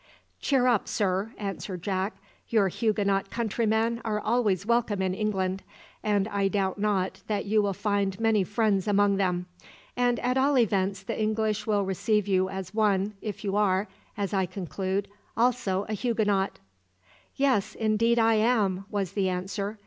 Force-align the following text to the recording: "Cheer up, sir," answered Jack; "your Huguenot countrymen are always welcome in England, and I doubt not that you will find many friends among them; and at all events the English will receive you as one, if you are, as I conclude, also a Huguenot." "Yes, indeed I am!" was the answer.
"Cheer 0.39 0.65
up, 0.65 0.87
sir," 0.87 1.31
answered 1.37 1.83
Jack; 1.83 2.15
"your 2.49 2.69
Huguenot 2.69 3.29
countrymen 3.29 4.01
are 4.03 4.19
always 4.19 4.65
welcome 4.65 4.99
in 4.99 5.13
England, 5.13 5.61
and 6.01 6.27
I 6.29 6.47
doubt 6.47 6.79
not 6.79 7.21
that 7.27 7.45
you 7.45 7.61
will 7.61 7.75
find 7.75 8.19
many 8.19 8.43
friends 8.43 8.87
among 8.87 9.17
them; 9.17 9.45
and 9.95 10.19
at 10.21 10.39
all 10.39 10.57
events 10.57 11.03
the 11.03 11.21
English 11.21 11.67
will 11.67 11.85
receive 11.85 12.27
you 12.27 12.49
as 12.49 12.73
one, 12.73 13.13
if 13.21 13.43
you 13.43 13.55
are, 13.55 13.87
as 14.17 14.33
I 14.33 14.47
conclude, 14.47 15.07
also 15.37 15.85
a 15.87 15.93
Huguenot." 15.93 16.57
"Yes, 17.35 17.75
indeed 17.75 18.17
I 18.17 18.33
am!" 18.33 18.85
was 18.89 19.11
the 19.11 19.29
answer. 19.29 19.77